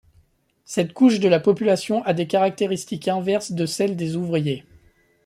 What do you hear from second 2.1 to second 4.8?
des caractéristiques inverses de celles des ouvriers.